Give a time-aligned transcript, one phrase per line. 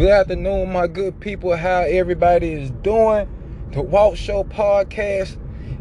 [0.00, 1.54] Good afternoon, my good people.
[1.54, 3.28] How everybody is doing?
[3.72, 5.36] The Walk Show podcast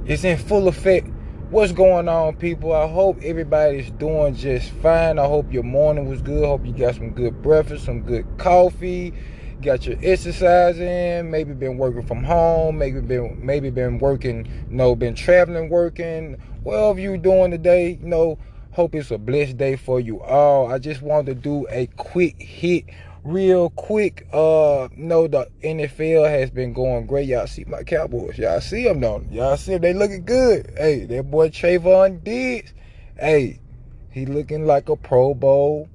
[0.08, 1.08] is in full effect.
[1.52, 2.74] What's going on, people?
[2.74, 5.20] I hope everybody's doing just fine.
[5.20, 6.44] I hope your morning was good.
[6.44, 9.14] Hope you got some good breakfast, some good coffee,
[9.62, 11.32] got your exercise in.
[11.32, 12.78] Maybe been working from home.
[12.78, 14.46] Maybe been maybe been working.
[14.70, 16.34] You know, been traveling, working.
[16.64, 18.38] Whatever you doing today, you know.
[18.72, 20.72] Hope it's a blessed day for you all.
[20.72, 22.86] I just wanted to do a quick hit
[23.30, 27.28] real quick, uh, no, the NFL has been going great.
[27.28, 28.38] Y'all see my Cowboys.
[28.38, 29.24] Y'all see them though.
[29.30, 29.82] Y'all see them.
[29.82, 30.74] They looking good.
[30.76, 32.74] Hey, that boy Trevon Diggs.
[33.18, 33.60] Hey,
[34.12, 35.90] he looking like a Pro Bowl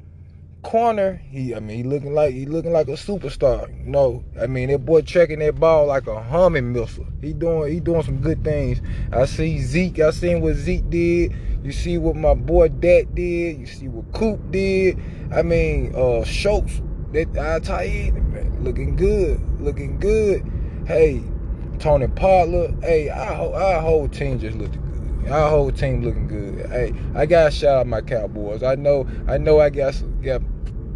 [0.63, 1.21] corner.
[1.29, 3.69] He, I mean, he looking like he looking like a superstar.
[3.85, 7.07] You know, I mean, that boy checking that ball like a humming missile.
[7.21, 8.81] He doing he doing some good things.
[9.13, 10.01] I see Zeke.
[10.01, 11.35] I seen what Zeke did.
[11.65, 13.59] You see what my boy Dak did.
[13.59, 15.01] You see what Coop did.
[15.33, 16.81] I mean, uh, Schultz
[17.15, 20.45] that tight end, looking good, looking good.
[20.87, 21.23] Hey,
[21.79, 22.77] Tony Pollard.
[22.83, 25.31] Hey, our, our whole team just looking good.
[25.31, 26.67] Our whole team looking good.
[26.71, 28.63] Hey, I gotta shout out my Cowboys.
[28.63, 30.43] I know, I know, I got got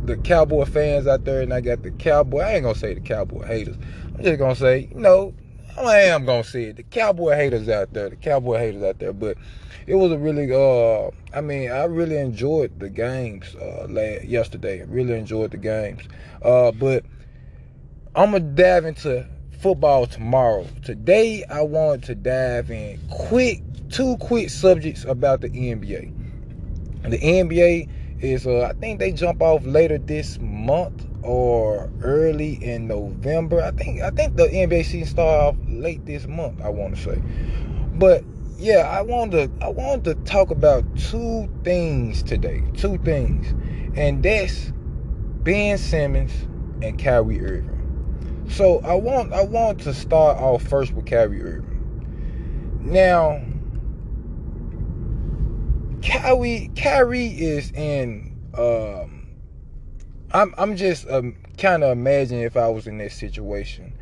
[0.04, 2.40] the Cowboy fans out there, and I got the Cowboy.
[2.40, 3.76] I ain't gonna say the Cowboy haters.
[4.16, 5.34] I'm just gonna say, you know,
[5.86, 6.76] I am gonna say it.
[6.76, 9.12] The Cowboy haters out there, the Cowboy haters out there.
[9.12, 9.36] But
[9.86, 14.84] it was a really, uh, I mean, I really enjoyed the games uh, last, yesterday.
[14.84, 16.02] Really enjoyed the games.
[16.42, 17.04] Uh, but
[18.14, 19.26] I'm gonna dive into
[19.60, 20.66] football tomorrow.
[20.84, 26.12] Today, I want to dive in quick, two quick subjects about the NBA.
[27.02, 27.88] The NBA
[28.20, 33.62] is, uh, I think they jump off later this month or early in November.
[33.62, 36.60] I think I think the NBA season start off late this month.
[36.62, 37.22] I want to say,
[37.94, 38.24] but
[38.58, 42.62] yeah, I want to I want to talk about two things today.
[42.76, 43.54] Two things,
[43.96, 44.72] and that's
[45.42, 46.32] Ben Simmons
[46.82, 48.46] and Kyrie Irving.
[48.48, 52.80] So I want I want to start off first with Kyrie Irving.
[52.80, 53.42] Now,
[56.02, 58.36] Kyrie Kyrie is in.
[58.56, 59.17] Um,
[60.32, 63.94] I'm I'm just um, kind of imagining if I was in that situation.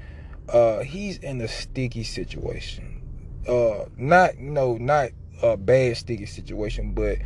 [0.49, 3.03] Uh, he's in a sticky situation.
[3.49, 5.11] Uh, not you know not
[5.43, 7.19] a bad sticky situation, but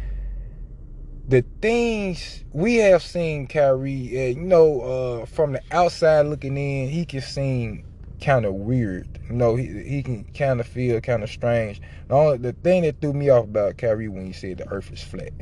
[1.28, 6.88] the things we have seen Kyrie, uh, you know, uh, from the outside looking in,
[6.88, 7.84] he can seem
[8.20, 9.18] kind of weird.
[9.28, 11.80] You know, he he can kind of feel kind of strange.
[12.08, 14.92] The only the thing that threw me off about Kyrie when he said the Earth
[14.92, 15.32] is flat.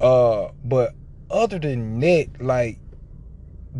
[0.00, 0.94] Uh, but
[1.32, 2.78] other than that, like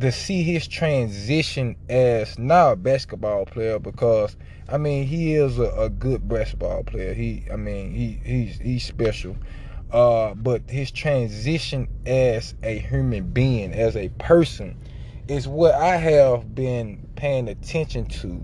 [0.01, 4.37] to see his transition as not a basketball player because
[4.69, 7.13] I mean he is a, a good basketball player.
[7.13, 9.37] He I mean he he's he's special.
[9.93, 14.75] Uh, but his transition as a human being, as a person,
[15.29, 18.43] is what I have been paying attention to.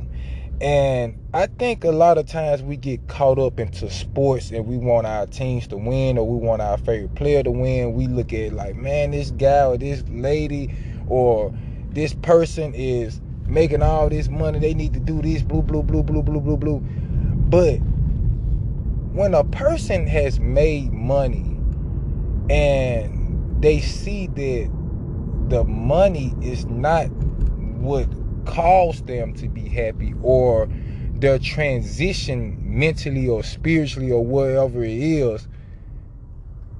[0.60, 4.76] And I think a lot of times we get caught up into sports and we
[4.76, 7.94] want our teams to win or we want our favorite player to win.
[7.94, 10.74] We look at like, man, this guy or this lady
[11.06, 11.54] or
[11.90, 14.58] this person is making all this money.
[14.58, 16.80] They need to do this, blue, blue, blue, blue, blue, blue, blue.
[16.80, 17.76] But
[19.14, 21.56] when a person has made money
[22.50, 24.70] and they see that
[25.50, 27.06] the money is not
[27.78, 28.08] what
[28.48, 30.68] cause them to be happy or
[31.14, 35.46] their transition mentally or spiritually or whatever it is,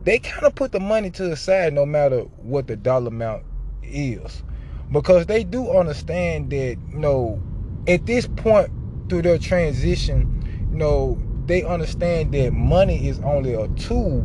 [0.02, 3.44] they kind of put the money to the side no matter what the dollar amount
[3.82, 4.42] is.
[4.90, 7.40] Because they do understand that, you know,
[7.86, 8.70] at this point
[9.08, 14.24] through their transition, you know, they understand that money is only a tool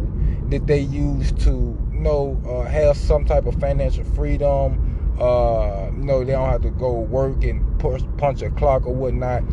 [0.50, 1.52] that they use to,
[1.92, 4.93] you know, uh, have some type of financial freedom,
[5.24, 8.94] uh, you know, they don't have to go work and push, punch a clock or
[8.94, 9.44] whatnot.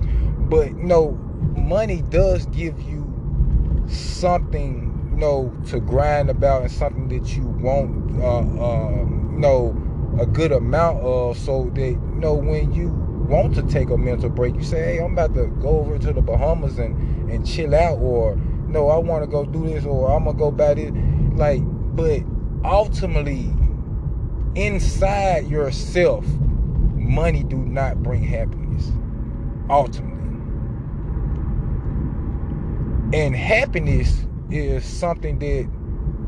[0.51, 1.13] But you know,
[1.57, 3.07] money does give you
[3.87, 9.77] something, you know, to grind about and something that you want, uh, uh, you know,
[10.21, 12.89] a good amount of, so that you know when you
[13.29, 16.13] want to take a mental break, you say, hey, I'm about to go over to
[16.13, 18.35] the Bahamas and and chill out, or
[18.67, 20.91] no, I want to go do this, or I'm gonna go buy this.
[21.37, 21.63] Like,
[21.95, 22.23] but
[22.65, 23.55] ultimately
[24.55, 26.27] inside yourself,
[26.95, 28.91] money do not bring happiness.
[29.69, 30.11] Ultimately.
[33.13, 35.69] And happiness is something that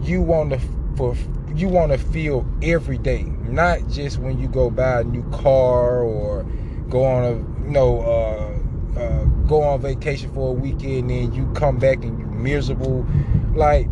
[0.02, 0.60] you want to
[0.96, 1.16] for
[1.54, 6.02] you want to feel every day, not just when you go buy a new car
[6.02, 6.44] or
[6.88, 7.34] go on a
[7.64, 12.18] you know uh, uh, go on vacation for a weekend and you come back and
[12.18, 13.06] you miserable.
[13.54, 13.88] Like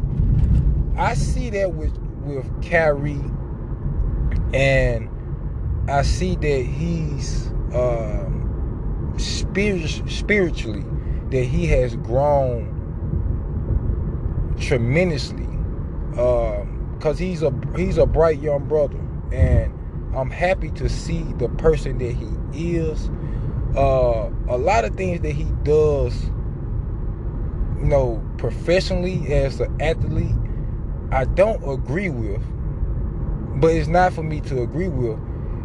[0.96, 3.20] I see that with with Kyrie
[4.52, 5.08] and
[5.88, 10.84] I see that he's um, spirit, spiritually
[11.30, 12.76] that he has grown
[14.60, 15.46] tremendously
[16.10, 18.98] because um, he's a he's a bright young brother
[19.32, 19.72] and
[20.14, 22.12] I'm happy to see the person that
[22.52, 23.08] he is.
[23.76, 26.24] Uh, a lot of things that he does,
[27.78, 30.34] you know, professionally as an athlete,
[31.12, 32.42] I don't agree with.
[33.56, 35.18] But it's not for me to agree with.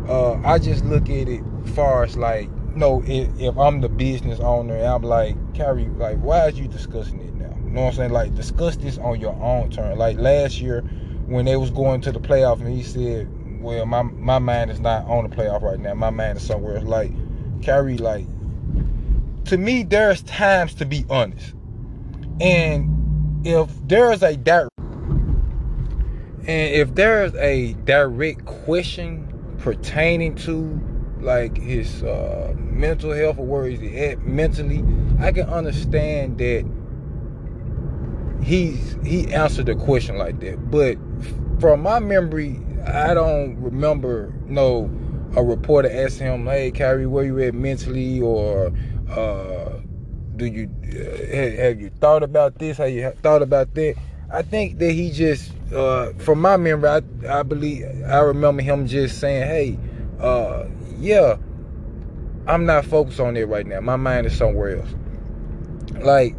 [0.09, 1.43] Uh, I just look at it
[1.73, 6.47] far as like, know, if, if I'm the business owner, I'm like, Kyrie, like, why
[6.47, 7.55] is you discussing it now?
[7.63, 8.11] You know what I'm saying?
[8.11, 9.97] Like, discuss this on your own turn.
[9.97, 10.81] Like last year,
[11.25, 13.27] when they was going to the playoff, and he said,
[13.61, 15.93] well, my my mind is not on the playoff right now.
[15.95, 17.11] My mind is somewhere like
[17.63, 17.97] Kyrie.
[17.97, 18.27] Like
[19.45, 21.53] to me, there's times to be honest,
[22.39, 22.91] and
[23.45, 24.74] if there's a direct
[26.47, 29.27] and if there's a direct question
[29.59, 30.79] pertaining to
[31.19, 34.83] like his uh, mental health or where he's at mentally,
[35.19, 36.69] I can understand that
[38.43, 40.69] he's he answered the question like that.
[40.69, 40.97] But
[41.59, 44.89] from my memory, I don't remember no
[45.35, 48.71] a reporter asking him, "Hey, Kyrie, where you at mentally?" or
[49.09, 49.79] uh,
[50.35, 52.77] "Do you uh, have you thought about this?
[52.77, 53.95] Have you thought about that?"
[54.31, 58.87] I think that he just, uh, from my memory, I, I believe I remember him
[58.87, 59.79] just saying, "Hey,
[60.19, 60.65] uh,
[60.99, 61.37] yeah,
[62.47, 63.79] I'm not focused on it right now.
[63.81, 64.95] My mind is somewhere else."
[66.01, 66.35] Like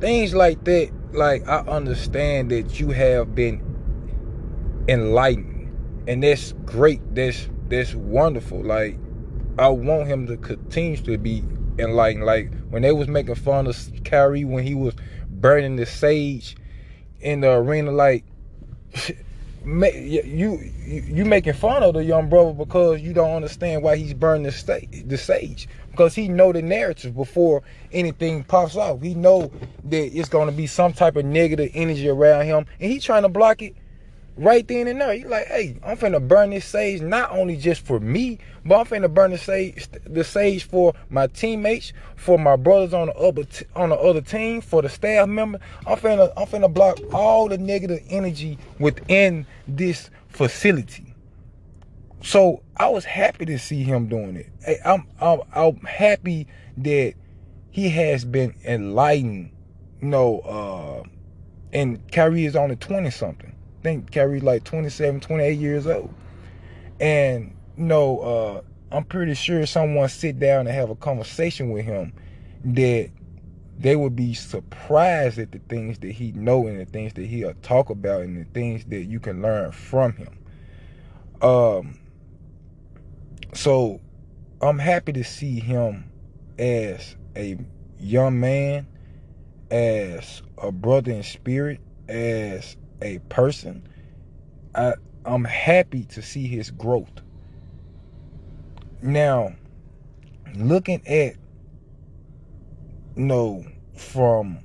[0.00, 0.90] things like that.
[1.12, 3.64] Like I understand that you have been
[4.88, 5.58] enlightened
[6.08, 7.00] and that's great.
[7.14, 8.62] That's that's wonderful.
[8.62, 8.98] Like
[9.58, 11.44] I want him to continue to be
[11.78, 12.24] enlightened.
[12.24, 14.94] Like when they was making fun of Kyrie when he was
[15.30, 16.56] burning the sage
[17.20, 18.24] in the arena, like
[19.64, 24.44] you you making fun of the young brother because you don't understand why he's burning
[24.44, 27.62] the, sta- the sage because he know the narrative before
[27.92, 29.02] anything pops off.
[29.02, 29.50] He know
[29.84, 33.28] that it's gonna be some type of negative energy around him, and he trying to
[33.28, 33.74] block it
[34.38, 35.14] right then and there.
[35.14, 38.86] You like, hey, I'm finna burn this sage not only just for me, but I'm
[38.86, 43.44] finna burn the sage, the sage for my teammates, for my brothers on the other
[43.44, 45.58] t- on the other team, for the staff member.
[45.86, 51.14] I'm finna I'm finna block all the negative energy within this facility.
[52.22, 54.46] So I was happy to see him doing it.
[54.64, 56.46] Hey, I'm I'm I'm happy
[56.78, 57.14] that
[57.70, 59.50] he has been enlightened.
[60.00, 61.08] You know, uh,
[61.72, 63.52] and Kyrie is only twenty something
[63.82, 66.12] think Kyrie like 27, 28 years old.
[67.00, 68.62] And, you know, uh,
[68.94, 72.12] I'm pretty sure someone sit down and have a conversation with him
[72.64, 73.10] that
[73.78, 77.54] they would be surprised at the things that he know and the things that he'll
[77.62, 80.38] talk about and the things that you can learn from him.
[81.40, 81.98] Um,
[83.54, 84.00] so
[84.60, 86.10] I'm happy to see him
[86.58, 87.56] as a
[88.00, 88.88] young man,
[89.70, 93.86] as a brother in spirit, as a person,
[94.74, 97.10] I I'm happy to see his growth.
[99.02, 99.54] Now,
[100.54, 101.36] looking at
[103.16, 104.58] you know from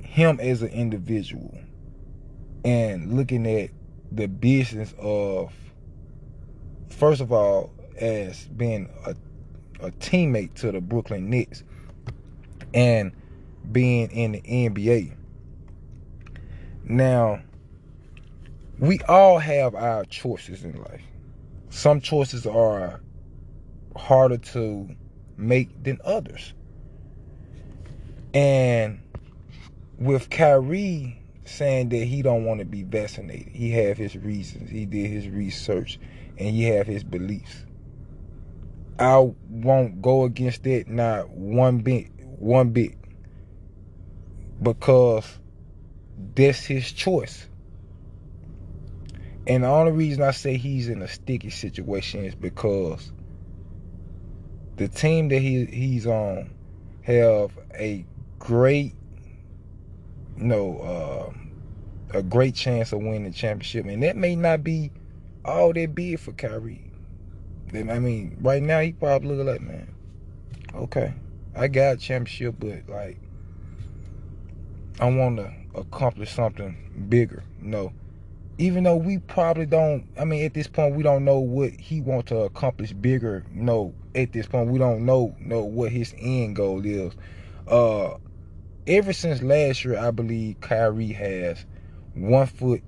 [0.00, 1.58] him as an individual
[2.64, 3.70] and looking at
[4.12, 5.52] the business of
[6.88, 9.14] first of all as being a,
[9.84, 11.62] a teammate to the Brooklyn Nets
[12.72, 13.12] and
[13.72, 15.16] being in the NBA
[16.84, 17.42] now,
[18.78, 21.02] we all have our choices in life.
[21.70, 23.00] Some choices are
[23.96, 24.88] harder to
[25.36, 26.52] make than others.
[28.32, 29.00] And
[29.98, 34.70] with Kyrie saying that he don't want to be vaccinated, he have his reasons.
[34.70, 35.98] He did his research
[36.38, 37.64] and he have his beliefs.
[38.98, 42.94] I won't go against that not one bit, one bit.
[44.62, 45.38] Because
[46.34, 47.46] that's his choice.
[49.46, 53.12] And the only reason I say he's in a sticky situation is because
[54.76, 56.50] the team that he he's on
[57.02, 58.04] have a
[58.38, 58.94] great,
[60.38, 60.78] you know,
[62.12, 64.90] uh, a great chance of winning the championship, and that may not be
[65.44, 66.90] all that big for Kyrie.
[67.74, 69.92] I mean, right now he probably look like, man,
[70.74, 71.12] okay,
[71.56, 73.18] I got a championship, but like,
[75.00, 77.42] I want to accomplish something bigger.
[77.60, 77.92] No.
[78.58, 82.00] Even though we probably don't I mean at this point we don't know what he
[82.00, 83.44] wants to accomplish bigger.
[83.50, 87.14] No, at this point we don't know know what his end goal is.
[87.66, 88.16] Uh
[88.86, 91.64] ever since last year I believe Kyrie has
[92.14, 92.82] one foot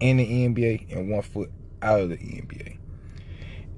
[0.00, 1.50] in the NBA and one foot
[1.82, 2.78] out of the NBA.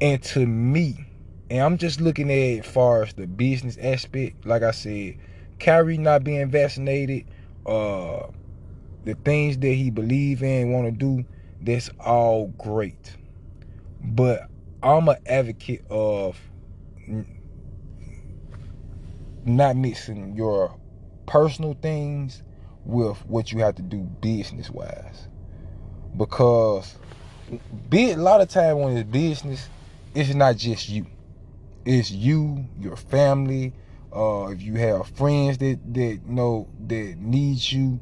[0.01, 1.07] And to me,
[1.51, 5.19] and I'm just looking at it as far as the business aspect, like I said,
[5.59, 7.27] Kyrie not being vaccinated,
[7.67, 8.27] uh,
[9.05, 11.25] the things that he believe in, want to do,
[11.61, 13.17] that's all great.
[14.01, 14.49] But
[14.83, 16.41] I'm an advocate of
[19.45, 20.77] not mixing your
[21.27, 22.43] personal things
[22.85, 25.29] with what you have to do business wise.
[26.17, 26.97] Because
[27.89, 29.69] be a lot of time when it's business,
[30.15, 31.07] it's not just you.
[31.85, 33.73] It's you, your family,
[34.15, 38.01] uh, if you have friends that that know that needs you,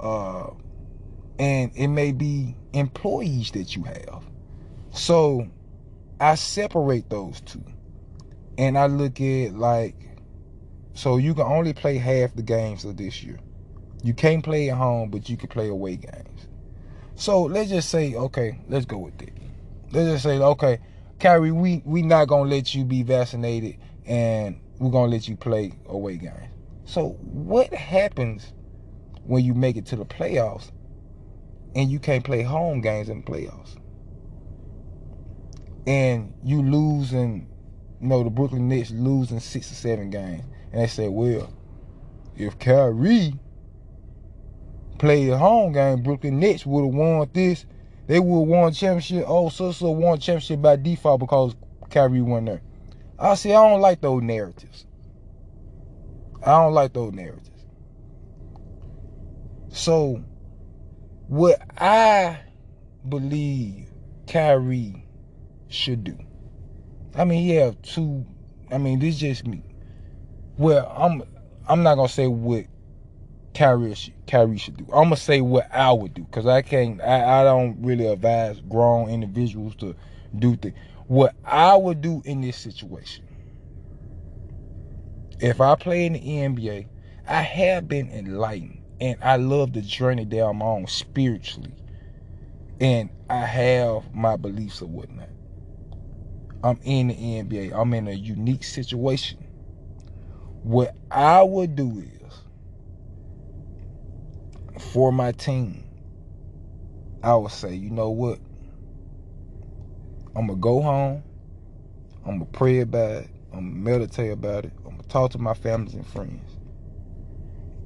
[0.00, 0.50] uh,
[1.38, 4.24] and it may be employees that you have.
[4.92, 5.48] So
[6.20, 7.64] I separate those two,
[8.58, 9.96] and I look at like,
[10.94, 13.38] so you can only play half the games of this year.
[14.02, 16.48] You can't play at home, but you can play away games.
[17.16, 19.32] So let's just say, okay, let's go with it.
[19.92, 20.80] Let's just say, okay,
[21.20, 25.72] Kyrie, we we not gonna let you be vaccinated, and we're gonna let you play
[25.86, 26.52] away games.
[26.84, 28.52] So what happens
[29.24, 30.72] when you make it to the playoffs
[31.76, 33.76] and you can't play home games in the playoffs?
[35.86, 37.46] And you lose and
[38.00, 40.42] you know the Brooklyn Nets losing six or seven games.
[40.72, 41.52] And they say, well,
[42.36, 43.34] if Kyrie
[44.98, 47.66] played a home game, Brooklyn Nets would have won this.
[48.08, 49.24] They would have won championship.
[49.28, 51.54] Oh, so so won championship by default because
[51.88, 52.62] Kyrie won there.
[53.22, 53.50] I see.
[53.50, 54.84] I don't like those narratives.
[56.44, 57.50] I don't like those narratives.
[59.68, 60.24] So,
[61.28, 62.40] what I
[63.08, 63.88] believe
[64.26, 65.06] Kyrie
[65.68, 66.18] should do.
[67.14, 68.26] I mean, he have two.
[68.72, 69.62] I mean, this just me.
[70.58, 71.22] Well, I'm.
[71.68, 72.64] I'm not gonna say what
[73.54, 73.94] Kyrie
[74.26, 74.84] Kyrie should do.
[74.92, 77.00] I'm gonna say what I would do because I can't.
[77.00, 79.94] I, I don't really advise grown individuals to
[80.36, 80.74] do things
[81.06, 83.24] what I would do in this situation.
[85.40, 86.86] If I play in the NBA,
[87.26, 91.74] I have been enlightened and I love the journey that I'm on spiritually.
[92.80, 95.30] And I have my beliefs or whatnot.
[96.62, 97.72] I'm in the NBA.
[97.74, 99.44] I'm in a unique situation.
[100.62, 102.32] What I would do is
[104.78, 105.84] for my team,
[107.22, 108.38] I would say, you know what?
[110.34, 111.22] I'm gonna go home.
[112.24, 113.30] I'm gonna pray about it.
[113.52, 114.72] I'm gonna meditate about it.
[114.84, 116.58] I'm gonna talk to my families and friends.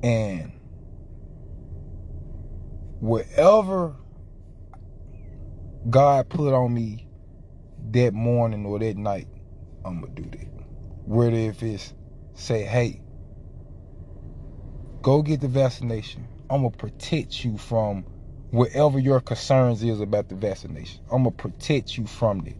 [0.03, 0.53] And
[3.01, 3.97] whatever
[5.91, 7.09] God put on me
[7.93, 9.29] that morning or that night,
[9.85, 10.49] I'm gonna do that.
[11.05, 11.95] Whether if it's
[12.35, 13.01] say, hey,
[15.03, 16.27] go get the vaccination.
[16.51, 18.05] I'm gonna protect you from
[18.51, 21.01] whatever your concerns is about the vaccination.
[21.11, 22.57] I'm gonna protect you from it.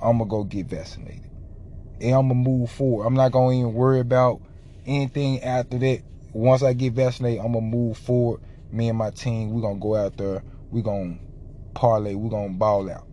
[0.00, 1.30] I'm gonna go get vaccinated,
[2.00, 3.06] and I'm gonna move forward.
[3.06, 4.40] I'm not gonna even worry about
[4.86, 6.02] anything after that.
[6.32, 8.40] Once I get vaccinated, I'm gonna move forward.
[8.70, 10.42] Me and my team, we're gonna go out there.
[10.70, 11.18] We're gonna
[11.74, 12.14] parlay.
[12.14, 13.06] We're gonna ball out.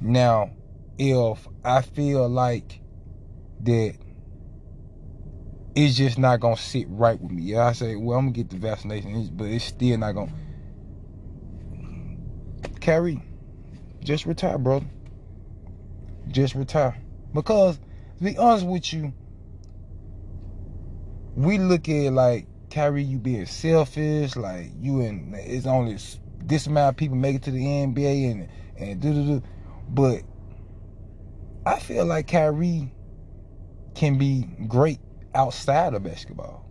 [0.00, 0.50] Now,
[0.98, 2.80] if I feel like
[3.62, 3.96] that
[5.74, 7.42] it's just not gonna sit right with me.
[7.42, 10.32] Yeah, I say, well, I'm gonna get the vaccination, but it's still not gonna
[12.84, 13.22] Kyrie,
[14.02, 14.84] just retire, brother.
[16.28, 16.94] Just retire.
[17.32, 17.78] Because,
[18.18, 19.14] to be honest with you,
[21.34, 25.96] we look at like Kyrie, you being selfish, like you and it's only
[26.44, 29.42] this amount of people make it to the NBA and and do do do.
[29.88, 30.20] But
[31.64, 32.92] I feel like Kyrie
[33.94, 35.00] can be great
[35.34, 36.68] outside of basketball.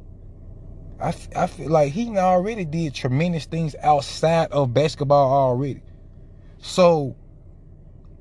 [1.01, 5.82] I, I feel like he already did tremendous things outside of basketball already.
[6.63, 7.17] So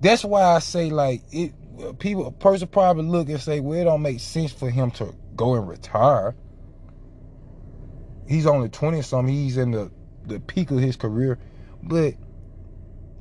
[0.00, 1.54] that's why I say like it.
[2.00, 5.14] People, a person probably look and say, "Well, it don't make sense for him to
[5.37, 6.34] go and retire."
[8.26, 9.32] He's only twenty something.
[9.32, 9.90] He's in the
[10.26, 11.38] the peak of his career,
[11.84, 12.14] but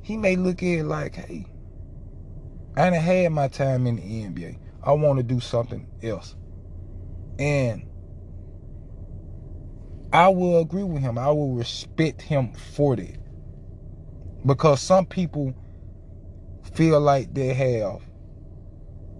[0.02, 1.46] he may look at it like, "Hey,
[2.76, 4.58] I done had my time in the NBA.
[4.82, 6.34] I want to do something else,"
[7.38, 7.84] and
[10.12, 11.16] I will agree with him.
[11.16, 13.21] I will respect him for that.
[14.44, 15.54] Because some people
[16.74, 18.02] feel like they have,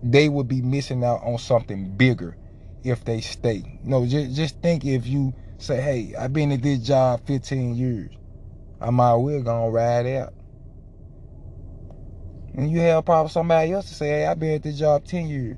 [0.03, 2.37] they would be missing out on something bigger
[2.83, 3.79] if they stay.
[3.85, 8.11] No, just, just think if you say, hey, I've been at this job 15 years.
[8.81, 10.35] I might well gonna ride out.
[12.55, 15.29] And you have probably somebody else to say, hey, I've been at this job 10
[15.29, 15.57] years.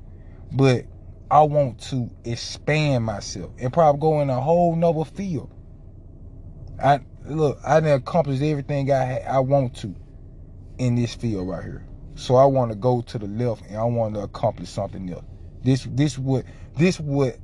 [0.53, 0.85] But
[1.31, 5.51] I want to expand myself and probably go in a whole nother field.
[6.83, 9.95] I look, I didn't accomplish everything I I want to.
[10.79, 11.87] in this field right here.
[12.17, 15.25] So I want to go to the left and I want to accomplish something else.
[15.65, 16.45] This this what
[16.79, 17.39] this what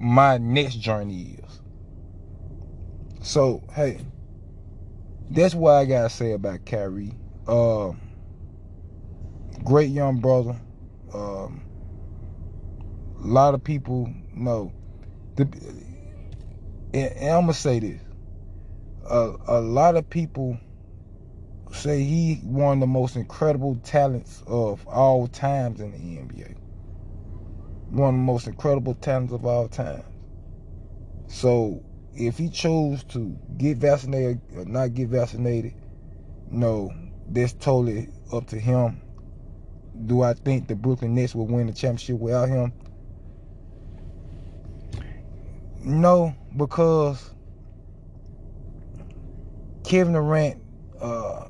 [0.00, 1.60] my next journey is.
[3.22, 4.00] So hey,
[5.30, 7.14] that's what I gotta say about Kyrie.
[7.48, 7.92] Uh,
[9.64, 10.56] great young brother.
[11.14, 11.62] Um,
[13.22, 14.72] a lot of people know.
[15.36, 15.44] The,
[16.94, 18.00] and, and I'm gonna say this.
[19.08, 20.58] A, a lot of people
[21.72, 26.56] say he one of the most incredible talents of all times in the NBA.
[27.90, 30.02] One of the most incredible talents of all time.
[31.28, 31.84] So
[32.14, 35.74] if he chose to get vaccinated or not get vaccinated,
[36.50, 36.92] no,
[37.28, 39.02] that's totally up to him.
[40.06, 42.72] Do I think the Brooklyn Nets will win the championship without him?
[45.84, 47.32] No, because
[49.86, 50.60] Kevin Durant,
[51.00, 51.46] uh,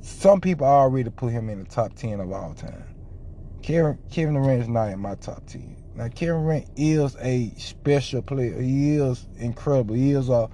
[0.00, 2.84] some people already put him in the top 10 of all time.
[3.62, 5.76] Kevin, Kevin Durant is not in my top 10.
[5.96, 8.60] Now, Kevin Durant is a special player.
[8.60, 9.96] He is incredible.
[9.96, 10.48] He is a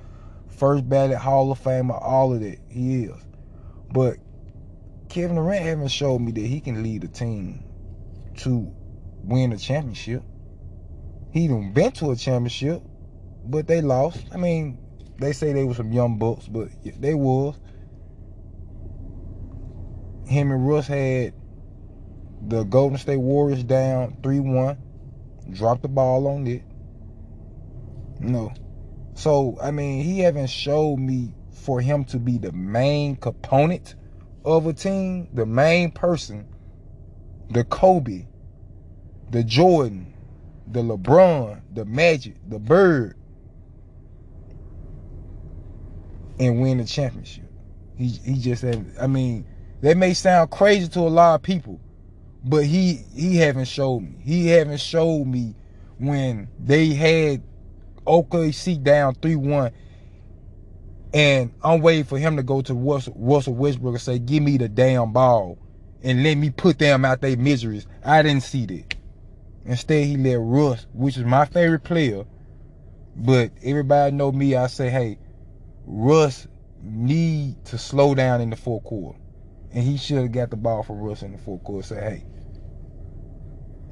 [0.49, 2.59] first ballot Hall of Famer, all of that.
[2.71, 3.23] He is.
[3.93, 4.17] But
[5.11, 7.63] Kevin Durant haven't showed me that he can lead a team
[8.39, 8.73] to
[9.25, 10.23] win a championship.
[11.33, 12.83] He even been to a championship,
[13.45, 14.25] but they lost.
[14.33, 14.79] I mean,
[15.19, 17.59] they say they were some young bucks, but they was.
[20.27, 21.35] Him and Russ had
[22.49, 24.77] the Golden State Warriors down 3-1.
[25.53, 26.63] Dropped the ball on it.
[28.19, 28.53] No.
[29.15, 33.95] So, I mean, he haven't showed me for him to be the main component
[34.45, 36.47] of a team, the main person,
[37.51, 38.27] the Kobe,
[39.31, 40.15] the Jordan,
[40.67, 43.17] the LeBron, the Magic, the Bird,
[46.39, 47.45] and win the championship.
[47.97, 49.47] He he just said, I mean,
[49.81, 51.81] that may sound crazy to a lot of people,
[52.45, 54.17] but he he haven't showed me.
[54.23, 55.55] He haven't showed me
[55.99, 57.43] when they had
[58.07, 59.73] OKC down 3-1
[61.13, 64.59] and I'm waiting for him to go to Russell, Russell Westbrook and say, give me
[64.59, 65.59] the damn ball
[66.03, 67.87] and let me put them out their miseries.
[68.05, 68.95] I didn't see that.
[69.65, 72.25] Instead, he let Russ, which is my favorite player,
[73.17, 75.19] but everybody know me, I say, hey,
[75.87, 76.49] Russ
[76.83, 79.19] need to slow down in the fourth quarter.
[79.73, 81.87] And he should have got the ball for Russ in the fourth quarter.
[81.87, 82.25] Say, hey.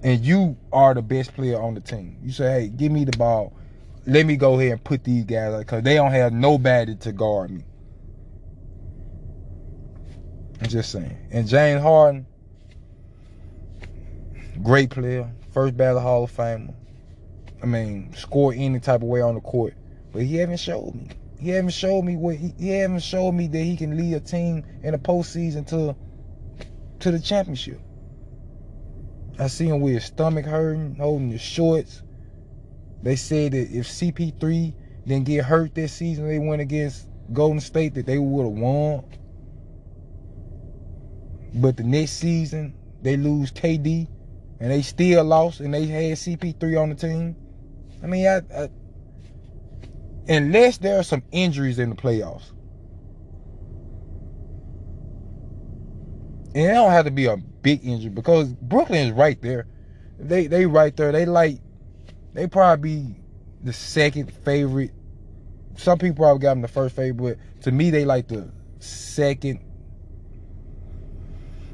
[0.02, 2.18] And you are the best player on the team.
[2.22, 3.56] You say, hey, give me the ball.
[4.06, 7.12] Let me go ahead and put these guys out because they don't have nobody to
[7.12, 7.64] guard me.
[10.60, 11.16] I'm just saying.
[11.30, 12.26] And James Harden,
[14.62, 16.74] great player, first ballot Hall of Famer.
[17.62, 19.74] I mean, score any type of way on the court,
[20.12, 21.08] but he haven't showed me.
[21.44, 24.20] He haven't showed me what he, he haven't showed me that he can lead a
[24.20, 25.94] team in the postseason to
[27.00, 27.78] to the championship.
[29.38, 32.02] I see him with his stomach hurting, holding his shorts.
[33.02, 34.72] They said that if CP3
[35.06, 39.04] didn't get hurt this season, they went against Golden State, that they would have won.
[41.56, 44.08] But the next season, they lose KD,
[44.60, 47.36] and they still lost, and they had CP3 on the team.
[48.02, 48.70] I mean, I, I
[50.28, 52.50] unless there are some injuries in the playoffs.
[56.54, 59.66] And it don't have to be a big injury because Brooklyn is right there.
[60.18, 61.10] They they right there.
[61.10, 61.58] They like
[62.32, 63.16] they probably be
[63.64, 64.92] the second favorite.
[65.76, 69.60] Some people probably got them the first favorite, but to me they like the second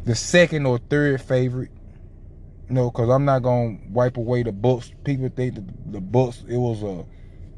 [0.05, 1.71] the second or third favorite.
[2.69, 4.93] You know, because I'm not gonna wipe away the Bucks.
[5.05, 7.05] People think that the Bucks it was a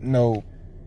[0.00, 0.42] you know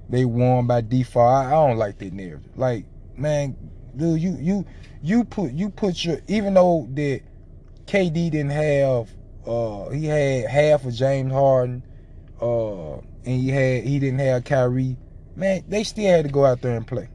[0.09, 1.45] they won by default.
[1.45, 2.41] I, I don't like that narrative.
[2.55, 2.85] Like,
[3.17, 3.55] man,
[3.95, 4.65] dude, you you
[5.01, 7.21] you put you put your even though that
[7.87, 9.11] KD didn't have
[9.45, 11.83] uh he had half of James Harden,
[12.41, 14.97] uh, and he had he didn't have Kyrie,
[15.35, 17.09] man, they still had to go out there and play.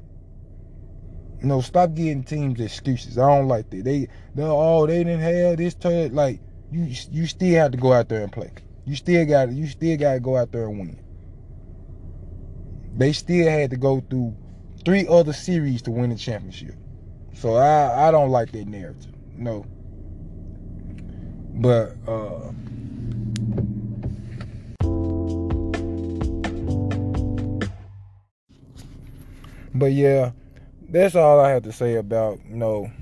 [1.40, 3.16] You know, stop getting teams excuses.
[3.16, 3.84] I don't like that.
[3.84, 7.92] They they oh they didn't have this turn like you you still have to go
[7.92, 8.50] out there and play.
[8.84, 11.00] You still got you still got to go out there and win.
[13.00, 14.36] They still had to go through
[14.84, 16.74] three other series to win the championship.
[17.32, 19.14] So I I don't like that narrative.
[19.38, 19.64] No.
[21.54, 22.52] But uh
[29.74, 30.32] But yeah,
[30.90, 32.92] that's all I have to say about you know,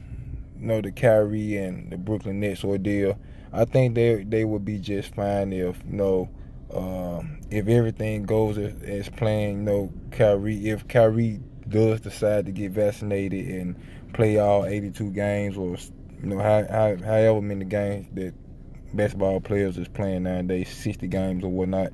[0.61, 3.19] you know the Kyrie and the Brooklyn Nets ordeal.
[3.53, 6.29] I think they they would be just fine if you know
[6.75, 12.53] um, if everything goes as, as planned, you know, Kyrie, if Kyrie does decide to
[12.53, 13.77] get vaccinated and
[14.13, 15.77] play all 82 games or
[16.23, 18.35] you know how, how, however many games that
[18.95, 21.93] basketball players is playing nowadays, 60 games or whatnot.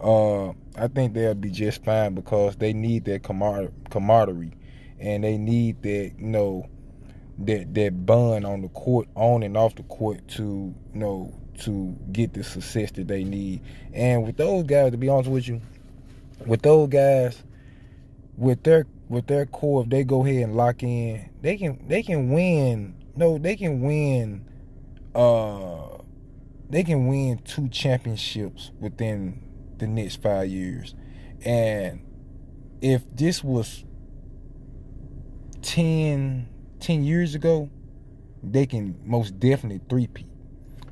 [0.00, 4.52] Uh, I think they'll be just fine because they need that camaraderie
[4.98, 6.68] and they need that you know
[7.38, 11.96] that that bond on the court, on and off the court to you know to
[12.12, 13.62] get the success that they need.
[13.92, 15.60] And with those guys, to be honest with you,
[16.44, 17.42] with those guys,
[18.36, 22.02] with their with their core, if they go ahead and lock in, they can they
[22.02, 22.94] can win.
[23.14, 24.44] No, they can win.
[25.14, 25.98] Uh,
[26.68, 29.42] they can win two championships within
[29.78, 30.94] the next five years.
[31.44, 32.04] And
[32.80, 33.84] if this was
[35.62, 36.48] 10,
[36.80, 37.70] 10 years ago,
[38.42, 40.35] they can most definitely three-peat.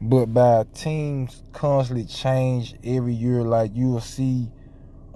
[0.00, 4.50] But by teams constantly change every year, like you'll see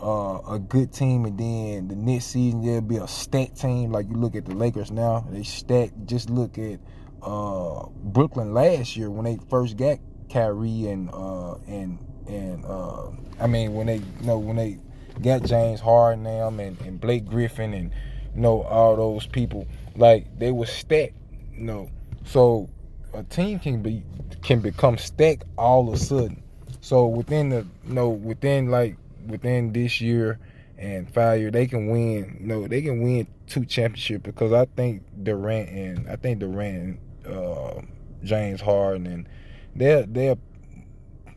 [0.01, 3.91] uh, a good team, and then the next season there'll be a stacked team.
[3.91, 6.07] Like you look at the Lakers now, they stacked.
[6.07, 6.81] Just look at
[7.23, 9.99] uh, Brooklyn last year when they first got
[10.31, 13.11] Kyrie and uh, and and uh,
[13.41, 14.79] I mean when they you know when they
[15.23, 17.91] got James Harden and, and Blake Griffin and
[18.35, 21.15] you know all those people like they were stacked
[21.55, 21.91] you know
[22.25, 22.69] so
[23.15, 24.03] a team can be
[24.43, 26.43] can become stacked all of a sudden
[26.81, 30.39] so within the you know within like within this year
[30.79, 34.67] and five years they can win you know they can win two championships because I
[34.77, 37.81] think Durant and I think Durant and uh,
[38.23, 39.29] James Harden and
[39.75, 40.37] they're they're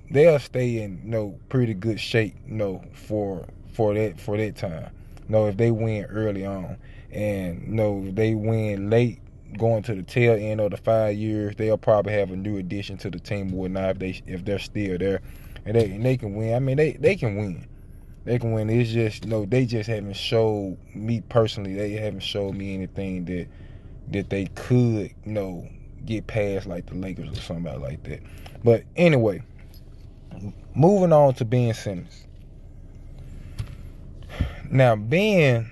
[0.09, 4.57] they'll stay in you know pretty good shape you know for for that for that
[4.57, 4.91] time.
[5.27, 6.77] You know if they win early on
[7.11, 9.20] and you know they win late
[9.57, 12.97] going to the tail end of the five years, they'll probably have a new addition
[12.99, 15.21] to the team or not if they if they're still there.
[15.65, 16.55] And they and they can win.
[16.55, 17.67] I mean they, they can win.
[18.23, 18.69] They can win.
[18.69, 23.25] It's just you know, they just haven't showed me personally, they haven't showed me anything
[23.25, 23.47] that
[24.11, 25.67] that they could, you know,
[26.05, 28.21] get past like the Lakers or somebody like that.
[28.63, 29.41] But anyway,
[30.75, 32.25] moving on to Ben Simmons.
[34.69, 35.69] Now, Ben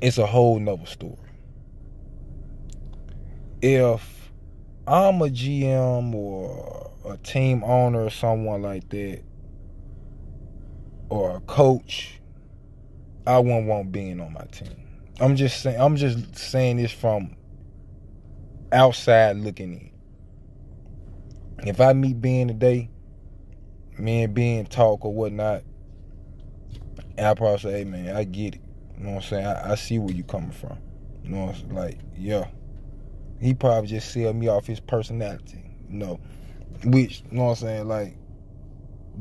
[0.00, 1.16] is a whole nother story.
[3.66, 4.30] If
[4.86, 9.22] I'm a GM or a team owner or someone like that,
[11.08, 12.20] or a coach,
[13.26, 14.76] I wouldn't want Ben on my team.
[15.18, 17.36] I'm just saying I'm just saying this from
[18.70, 19.90] outside looking
[21.58, 21.66] in.
[21.66, 22.90] If I meet Ben today,
[23.96, 25.62] me and Ben talk or whatnot,
[27.16, 28.60] I probably say, hey man, I get it.
[28.98, 29.46] You know what I'm saying?
[29.46, 30.76] I, I see where you're coming from.
[31.22, 31.74] You know what I'm saying?
[31.74, 32.44] Like, yeah.
[33.44, 35.62] He probably just sell me off his personality.
[35.90, 36.20] You know.
[36.82, 37.88] Which, you know what I'm saying?
[37.88, 38.16] Like,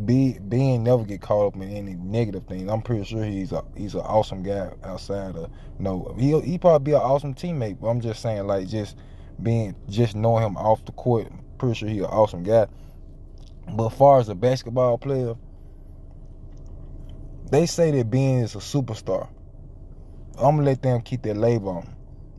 [0.06, 2.72] be Ben never get caught up in any negative things.
[2.72, 6.58] I'm pretty sure he's a he's an awesome guy outside of you know he he
[6.58, 7.82] probably be an awesome teammate.
[7.82, 8.96] But I'm just saying like just
[9.42, 12.68] being just knowing him off the court, pretty sure he's an awesome guy.
[13.76, 15.36] But as far as a basketball player,
[17.52, 19.28] they say that Ben is a superstar.
[20.38, 21.94] I'm gonna let them keep their label on.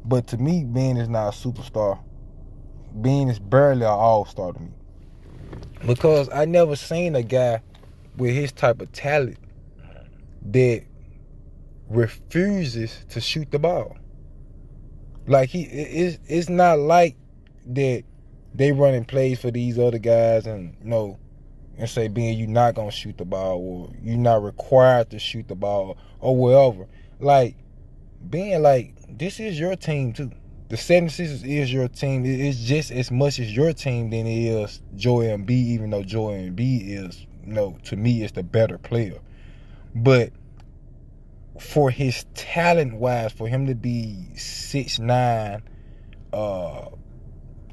[0.05, 1.99] But to me, Ben is not a superstar.
[2.93, 4.71] Ben is barely an all-star to me.
[5.87, 7.61] Because I never seen a guy
[8.17, 9.39] with his type of talent
[10.47, 10.85] that
[11.89, 13.97] refuses to shoot the ball.
[15.27, 17.17] Like he it's it's not like
[17.67, 18.05] that
[18.55, 21.19] they running plays for these other guys and you know
[21.79, 25.49] and say Ben you not gonna shoot the ball or you not required to shoot
[25.49, 26.87] the ball or whatever.
[27.21, 27.57] Like
[28.31, 30.31] Ben like this is your team too.
[30.69, 32.25] The 76ers is your team.
[32.25, 36.33] It's just as much as your team than it is Joel Embiid, even though Joel
[36.33, 39.21] Embiid is, you know, to me is the better player.
[39.95, 40.33] But
[41.61, 45.63] for his talent wise, for him to be six nine,
[46.33, 46.87] uh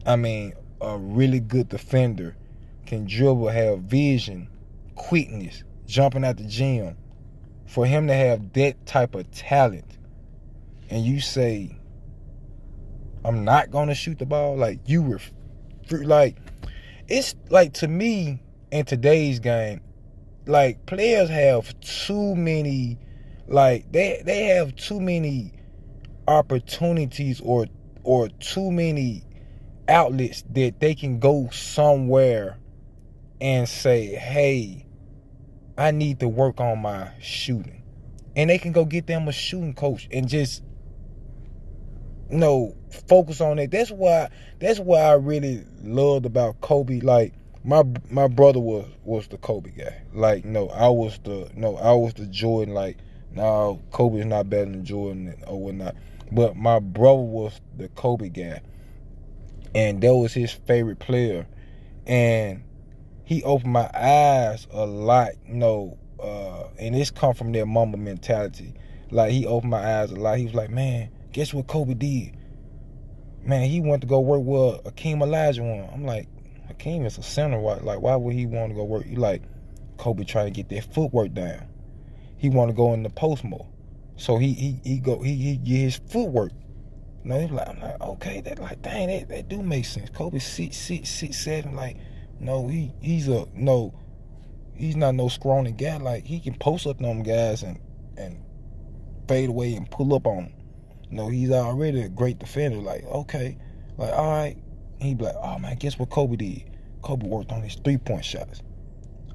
[0.06, 2.36] I mean, a really good defender,
[2.86, 4.50] can dribble, have vision,
[4.96, 6.98] quickness, jumping out the gym.
[7.68, 9.98] For him to have that type of talent,
[10.92, 11.76] and you say,
[13.24, 15.20] I'm not gonna shoot the ball, like you were,
[15.90, 16.38] like,
[17.08, 19.82] it's like to me in today's game,
[20.46, 23.00] like players have too many,
[23.48, 25.54] like they they have too many
[26.28, 27.68] opportunities or
[28.04, 29.24] or too many
[29.88, 32.58] outlets that they can go somewhere
[33.40, 34.86] and say, hey,
[35.78, 37.84] I need to work on my shooting.
[38.36, 40.64] And they can go get them a shooting coach and just
[42.32, 42.76] you know
[43.08, 43.72] focus on it.
[43.72, 47.02] That's why that's why I really loved about Kobe.
[47.02, 50.02] Like my my brother was was the Kobe guy.
[50.14, 52.74] Like no, I was the no, I was the Jordan.
[52.74, 52.98] Like
[53.34, 55.96] No, Kobe's not better than Jordan or whatnot.
[56.32, 58.62] But my brother was the Kobe guy.
[59.74, 61.48] And that was his favorite player.
[62.06, 62.64] And
[63.24, 67.98] he opened my eyes a lot, you know, uh, and this come from their mama
[67.98, 68.74] mentality.
[69.12, 70.38] Like he opened my eyes a lot.
[70.38, 72.38] He was like, Man, guess what Kobe did?
[73.44, 75.94] Man, he went to go work with Akeem Olajuwon.
[75.94, 76.28] I'm like,
[76.70, 77.60] Akeem is a center.
[77.60, 79.06] Why, Like, why would he want to go work?
[79.06, 79.42] He like,
[79.98, 81.68] Kobe trying to get that footwork down.
[82.38, 83.68] He want to go in the post more.
[84.18, 86.52] So he he he go he he get his footwork.
[87.24, 90.10] You know, like, I'm like, okay, that like, dang, that, that do make sense.
[90.10, 91.98] Kobe six six six seven, like,
[92.40, 93.94] no, he he's a no,
[94.76, 95.98] he's not no scrawny guy.
[95.98, 97.80] Like he can post up them guys and
[98.18, 98.44] and
[99.28, 100.54] fade away and pull up on them.
[101.12, 102.78] You know, he's already a great defender.
[102.78, 103.58] Like, okay,
[103.98, 104.58] like all right.
[105.00, 106.64] he'd be like, oh man, guess what Kobe did?
[107.02, 108.62] Kobe worked on his three point shots.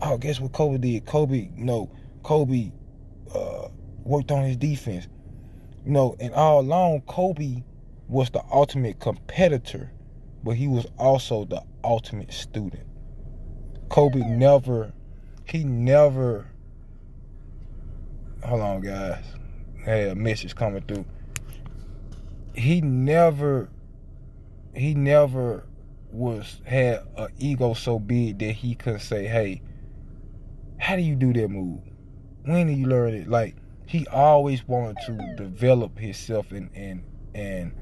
[0.01, 1.05] Oh, guess what Kobe did?
[1.05, 1.91] Kobe, you know,
[2.23, 2.73] Kobe
[3.35, 3.69] uh,
[4.05, 5.07] worked on his defense.
[5.85, 7.63] You know, and all along, Kobe
[8.09, 9.93] was the ultimate competitor,
[10.43, 12.87] but he was also the ultimate student.
[13.89, 14.93] Kobe never,
[15.45, 16.47] he never,
[18.45, 19.25] hold on, guys.
[19.87, 21.05] I a message coming through.
[22.57, 23.69] He never,
[24.75, 25.67] he never
[26.11, 29.63] was had an ego so big that he could say, "Hey,
[30.79, 31.81] how do you do that move?
[32.45, 37.73] When did you learn it?" Like he always wanted to develop himself and and and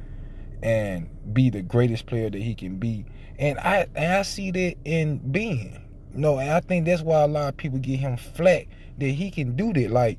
[0.62, 3.06] and be the greatest player that he can be.
[3.38, 5.80] And I and I see that in Ben.
[6.12, 8.66] You know, and I think that's why a lot of people get him flat
[8.98, 9.90] that he can do that.
[9.90, 10.18] Like,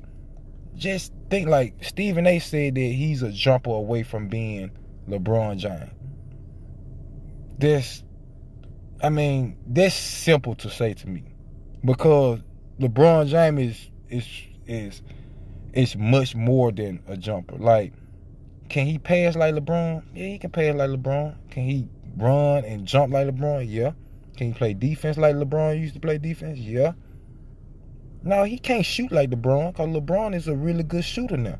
[0.76, 4.70] just think like Stephen A said that he's a jumper away from being
[5.08, 5.90] LeBron James.
[7.58, 8.02] This
[9.02, 11.24] I mean, that's simple to say to me.
[11.84, 12.40] Because
[12.80, 14.28] LeBron James is is
[14.66, 15.02] is
[15.72, 17.56] is much more than a jumper.
[17.56, 17.92] Like
[18.68, 20.02] can he pass like LeBron?
[20.14, 21.36] Yeah, he can pass like LeBron.
[21.50, 23.66] Can he run and jump like LeBron?
[23.68, 23.92] Yeah.
[24.36, 26.58] Can he play defense like LeBron used to play defense?
[26.58, 26.92] Yeah.
[28.26, 31.58] No, he can't shoot like LeBron because LeBron is a really good shooter now.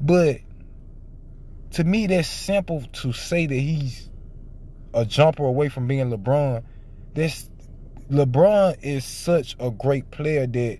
[0.00, 0.40] But
[1.72, 4.10] to me, that's simple to say that he's
[4.92, 6.62] a jumper away from being LeBron.
[7.14, 7.48] This
[8.10, 10.78] LeBron is such a great player that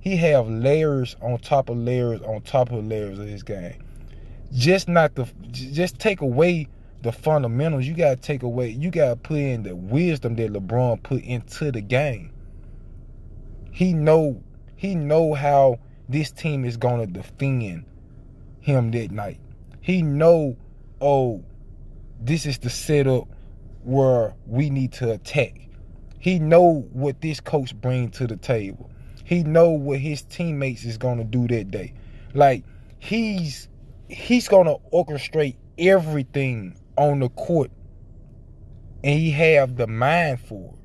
[0.00, 3.84] he have layers on top of layers on top of layers of his game
[4.54, 6.68] just not the just take away
[7.02, 7.86] the fundamentals.
[7.86, 8.70] You gotta take away.
[8.70, 12.30] You gotta put in the wisdom that LeBron put into the game.
[13.74, 14.40] He know
[14.76, 17.84] he know how this team is gonna defend
[18.60, 19.40] him that night.
[19.80, 20.56] He know,
[21.00, 21.42] oh,
[22.20, 23.26] this is the setup
[23.82, 25.68] where we need to attack.
[26.20, 28.92] He know what this coach bring to the table.
[29.24, 31.94] He know what his teammates is gonna do that day.
[32.32, 32.62] Like
[33.00, 33.68] he's
[34.08, 37.72] he's gonna orchestrate everything on the court
[39.02, 40.83] and he have the mind for it.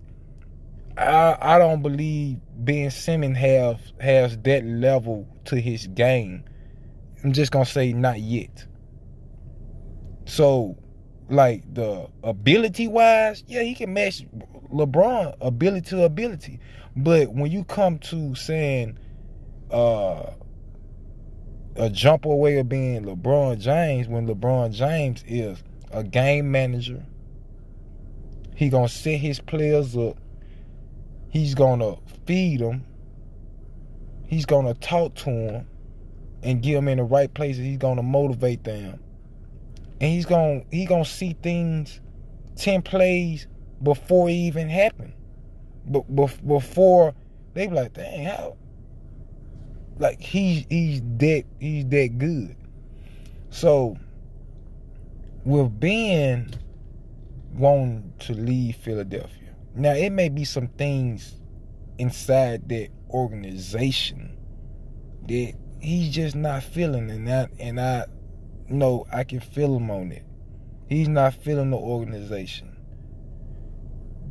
[1.00, 6.44] I I don't believe Ben Simmons have has that level to his game.
[7.24, 8.66] I'm just gonna say not yet.
[10.26, 10.78] So,
[11.30, 14.26] like the ability wise, yeah, he can match
[14.74, 16.60] LeBron ability to ability.
[16.96, 19.00] But when you come to saying
[19.72, 20.32] uh
[21.76, 27.06] a jump away of being LeBron James when LeBron James is a game manager.
[28.56, 30.18] He gonna set his players up.
[31.30, 32.86] He's gonna feed them.
[34.26, 35.68] He's gonna talk to them
[36.44, 37.64] and get them in the right places.
[37.64, 39.00] He's gonna motivate them,
[40.02, 42.00] and he's gonna he gonna see things
[42.56, 43.48] ten plays
[43.82, 45.14] before it even happen.
[45.86, 46.04] But
[46.46, 47.14] before
[47.54, 48.58] they be like, dang, how
[49.98, 52.56] like he's he's that he's that good.
[53.50, 53.98] So
[55.44, 56.52] with Ben
[57.54, 61.36] wanting to leave Philadelphia, now it may be some things
[61.98, 64.38] inside that organization
[65.28, 68.06] that he's just not feeling, and that and I
[68.68, 70.24] know I can feel him on it.
[70.88, 72.76] He's not feeling the organization,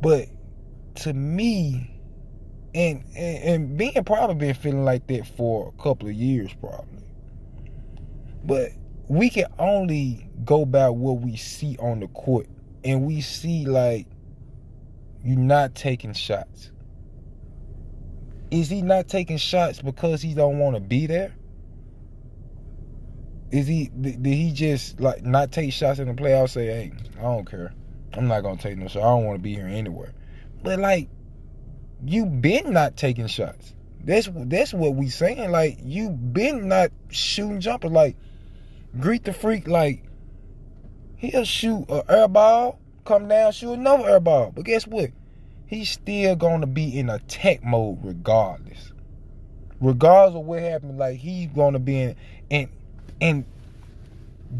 [0.01, 0.27] but
[0.95, 1.99] to me
[2.73, 7.03] and, and and Ben probably been feeling like that for a couple of years probably
[8.43, 8.71] but
[9.07, 12.47] we can only go by what we see on the court
[12.83, 14.07] and we see like
[15.23, 16.71] you not taking shots
[18.51, 21.33] is he not taking shots because he don't want to be there
[23.51, 27.21] is he did he just like not take shots in the playoffs say hey i
[27.21, 27.73] don't care
[28.13, 30.13] i'm not gonna take no shot i don't want to be here anywhere
[30.63, 31.09] but like
[32.05, 33.73] you been not taking shots.
[34.03, 35.51] That's that's what we saying.
[35.51, 37.91] Like you been not shooting jumpers.
[37.91, 38.15] Like
[38.99, 39.67] Greek the Freak.
[39.67, 40.03] Like
[41.17, 42.79] he'll shoot a air ball,
[43.09, 44.51] come down, shoot another air ball.
[44.55, 45.09] But guess what?
[45.65, 48.93] He's still gonna be in attack mode regardless.
[49.81, 52.15] Regardless of what happened, like he's gonna be in
[52.51, 52.69] and
[53.19, 53.45] and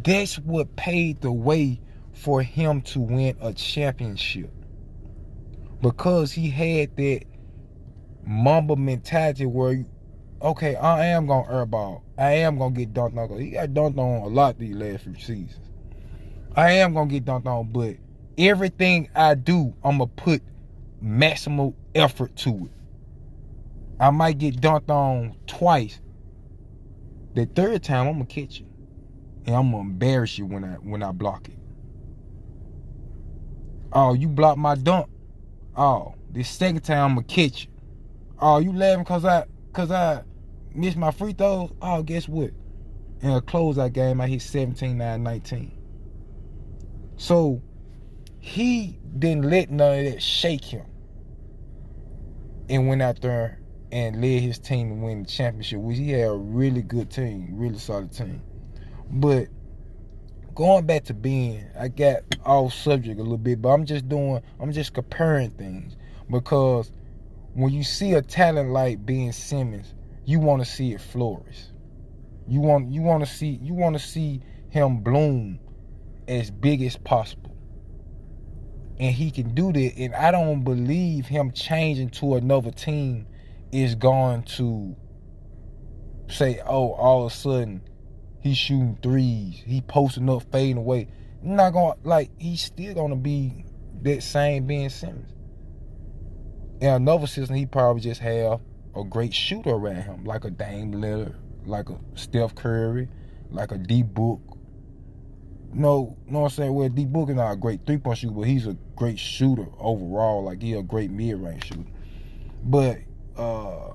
[0.03, 1.79] that's what paved the way
[2.13, 4.51] for him to win a championship.
[5.81, 7.21] Because he had that
[8.25, 9.85] Mamba mentality where,
[10.41, 12.01] okay, I am gonna airball.
[12.17, 13.39] I am gonna get dunked on.
[13.39, 15.69] He got dunked on a lot these last few seasons.
[16.55, 17.95] I am gonna get dunked on, but
[18.39, 20.41] everything I do, I'm gonna put
[21.03, 22.71] maximal effort to it.
[23.99, 25.99] I might get dunked on twice.
[27.35, 28.65] The third time, I'm gonna catch you,
[29.45, 31.57] and I'm gonna embarrass you when I when I block it.
[33.91, 35.09] Oh, you blocked my dunk.
[35.75, 37.71] Oh, this second time I'm gonna catch you.
[38.39, 40.23] Oh, you laughing cause I cause I
[40.73, 41.71] missed my free throws?
[41.81, 42.51] Oh, guess what?
[43.21, 45.77] In a closeout game, I hit 17, 9, 19.
[47.17, 47.61] So
[48.39, 50.85] he didn't let none of that shake him.
[52.69, 53.59] And went out there
[53.91, 57.47] and led his team to win the championship, which he had a really good team,
[57.51, 58.41] really solid team.
[59.09, 59.47] But
[60.53, 64.41] going back to being, I got off subject a little bit, but I'm just doing,
[64.59, 65.97] I'm just comparing things
[66.29, 66.91] because
[67.53, 71.63] when you see a talent like Ben Simmons, you want to see it flourish.
[72.47, 75.59] You want you want to see you want to see him bloom
[76.27, 77.48] as big as possible.
[78.99, 83.27] And he can do that and I don't believe him changing to another team
[83.71, 84.95] is going to
[86.27, 87.81] say, "Oh, all of a sudden
[88.41, 91.07] he's shooting threes, he posting up, fading away."
[91.41, 93.65] Not to like he's still to be
[94.01, 95.31] that same Ben Simmons.
[96.81, 98.61] In another system, he probably just have
[98.95, 101.35] a great shooter around him, like a Dame Lillard,
[101.65, 103.07] like a Steph Curry,
[103.49, 104.48] like a D Book.
[105.71, 106.73] No, know what I'm saying?
[106.73, 109.67] Well, D Book is not a great three point shooter, but he's a great shooter
[109.77, 110.43] overall.
[110.43, 111.83] Like he's a great mid range shooter.
[112.63, 112.99] But
[113.37, 113.93] uh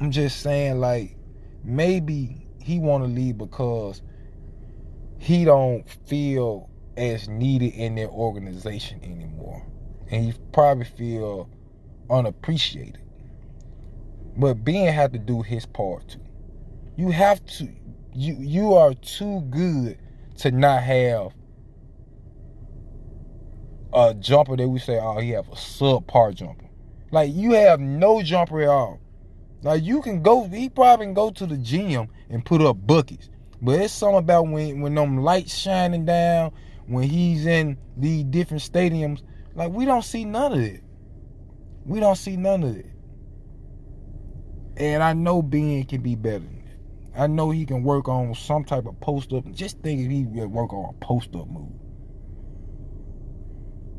[0.00, 1.16] I'm just saying, like
[1.62, 4.02] maybe he want to leave because
[5.18, 9.64] he don't feel as needed in their organization anymore
[10.10, 11.48] and he probably feel
[12.10, 12.98] unappreciated.
[14.36, 16.20] But Ben had to do his part too.
[16.96, 17.68] You have to
[18.14, 19.98] you you are too good
[20.38, 21.32] to not have
[23.92, 26.66] a jumper that we say, oh, he have a subpar jumper.
[27.10, 29.00] Like you have no jumper at all.
[29.62, 33.30] Like you can go, he probably can go to the gym and put up buckets.
[33.62, 36.52] But it's something about when when them lights shining down,
[36.86, 39.22] when he's in the different stadiums
[39.54, 40.82] like we don't see none of it.
[41.86, 42.86] We don't see none of it.
[44.76, 46.44] And I know Ben can be better.
[47.16, 49.50] I know he can work on some type of post up.
[49.52, 51.70] Just think if he would work on a post up move.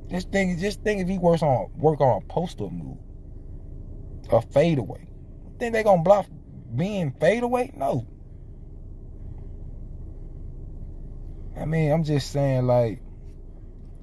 [0.10, 2.97] Just think, just think if he works on work on a post up move,
[4.32, 5.08] a fadeaway.
[5.60, 6.28] Think they gonna block
[6.69, 7.71] Ben fadeaway?
[7.75, 8.06] No.
[11.58, 13.01] I mean, I'm just saying, like,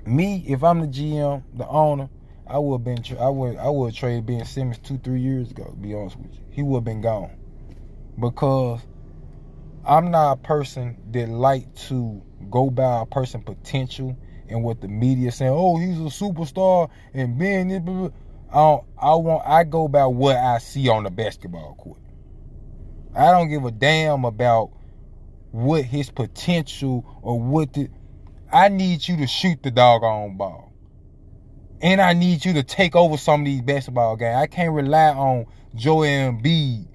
[0.06, 2.08] me, if I'm the GM, the owner,
[2.46, 5.64] I would have been, I would, I would trade Ben Simmons two, three years ago.
[5.64, 7.36] To be honest with you, he would have been gone
[8.18, 8.80] because
[9.84, 14.16] I'm not a person that like to go by a person potential
[14.48, 15.52] and what the media saying.
[15.52, 17.70] Oh, he's a superstar and Ben.
[18.50, 19.46] I don't, I want.
[19.46, 21.98] I go by what I see on the basketball court.
[23.14, 24.70] I don't give a damn about
[25.50, 27.88] what his potential or what the
[28.52, 30.72] I need you to shoot the doggone ball.
[31.80, 34.36] And I need you to take over some of these basketball games.
[34.36, 36.86] I can't rely on Joel Embiid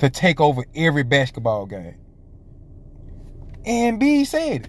[0.00, 1.96] to take over every basketball game.
[3.66, 4.68] Embiid said it.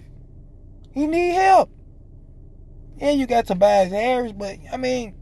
[0.92, 1.70] He need help.
[2.98, 5.14] Yeah, you got Tobias Harris, but I mean,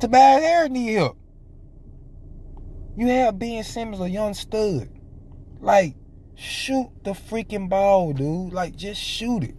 [0.00, 1.18] Tobias Harris need help.
[2.96, 4.88] You have Ben Simmons, a young stud.
[5.60, 5.94] Like,
[6.34, 8.52] shoot the freaking ball, dude.
[8.54, 9.54] Like just shoot it.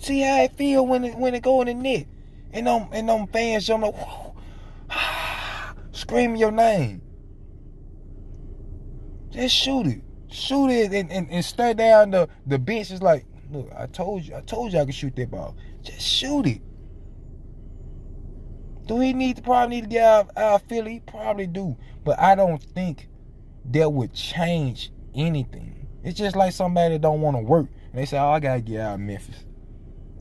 [0.00, 2.06] See how it feel when it when it go in the net.
[2.52, 3.94] And them and them fans jump like
[5.92, 7.02] scream your name.
[9.30, 10.02] Just shoot it.
[10.28, 12.90] Shoot it and, and, and stare down the, the bench.
[12.90, 15.56] It's like, look, I told you, I told you I could shoot that ball.
[15.82, 16.62] Just shoot it.
[18.86, 20.94] Do he need to probably need to get out, of Philly?
[20.94, 21.76] He probably do.
[22.04, 23.08] But I don't think
[23.66, 25.86] that would change anything.
[26.02, 28.60] It's just like somebody that don't want to work and they say, "Oh, I gotta
[28.60, 29.44] get out of Memphis.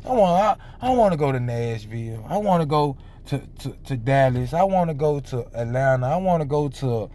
[0.05, 2.26] I want, I, I want to go to Nashville.
[2.28, 2.97] I want to go
[3.30, 4.53] to, to, to Dallas.
[4.53, 6.07] I want to go to Atlanta.
[6.07, 7.09] I want to go to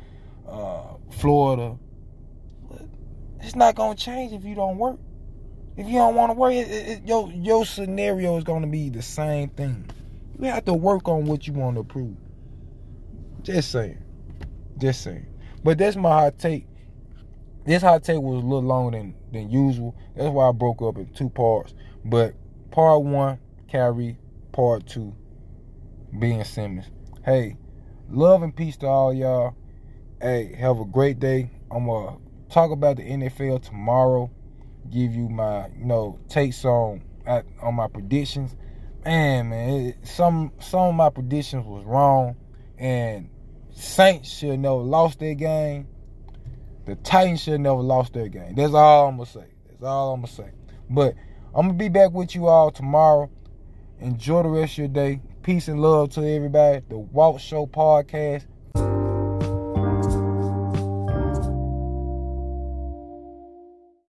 [0.49, 1.77] uh, Florida.
[3.41, 4.99] It's not gonna change if you don't work.
[5.77, 9.03] If you don't want to work, it, it, your your scenario is gonna be the
[9.03, 9.91] same thing.
[10.39, 12.17] You have to work on what you want to prove.
[13.43, 13.99] Just saying.
[14.79, 15.27] Just saying.
[15.63, 16.67] But that's my hot take.
[17.67, 19.97] This hot take was a little longer than, than usual.
[20.17, 21.75] That's why I broke up in two parts.
[22.05, 22.35] But
[22.71, 23.39] part one,
[23.71, 24.19] Kyrie
[24.53, 25.13] Part two,
[26.15, 26.87] Ben Simmons.
[27.25, 27.57] Hey,
[28.09, 29.57] love and peace to all y'all.
[30.23, 31.51] Hey, have a great day.
[31.73, 34.31] I'm gonna talk about the NFL tomorrow.
[34.91, 38.55] Give you my, you know, takes on on my predictions.
[39.05, 42.37] Man, man, it, some some of my predictions was wrong,
[42.79, 43.29] and
[43.73, 45.89] Saints should never lost their game.
[46.85, 48.55] The Titans should never lost their game.
[48.55, 49.47] That's all I'm gonna say.
[49.67, 50.51] That's all I'm gonna say.
[50.89, 51.15] But
[51.55, 53.31] I'm gonna be back with you all tomorrow.
[53.99, 55.21] Enjoy the rest of your day.
[55.45, 56.81] Peace and love to everybody.
[56.89, 58.47] The Walk Show podcast.